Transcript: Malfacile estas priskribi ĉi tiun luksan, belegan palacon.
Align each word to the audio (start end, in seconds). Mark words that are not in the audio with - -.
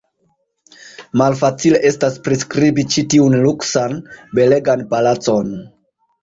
Malfacile 1.21 1.81
estas 1.89 2.17
priskribi 2.27 2.85
ĉi 2.95 3.03
tiun 3.15 3.37
luksan, 3.45 3.95
belegan 4.41 4.83
palacon. 4.95 5.55